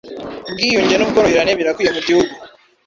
ubwiyunge 0.49 0.95
n’ubworoherane 0.97 1.51
birakwiye 1.59 1.89
mugihugu 1.95 2.31